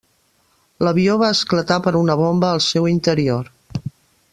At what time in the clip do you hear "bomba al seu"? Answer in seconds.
2.25-2.91